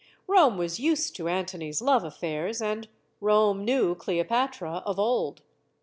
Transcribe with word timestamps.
Rome 0.25 0.57
was 0.57 0.79
used 0.79 1.15
to 1.17 1.27
An 1.27 1.45
tony's 1.45 1.79
love 1.79 2.03
affairs, 2.03 2.59
and 2.59 2.87
Rome 3.19 3.63
knew 3.63 3.93
Cleopatra 3.93 4.81
of 4.83 4.97
old. 4.97 5.43